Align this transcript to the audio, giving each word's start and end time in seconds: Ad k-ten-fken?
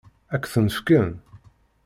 Ad 0.33 0.39
k-ten-fken? 0.41 1.09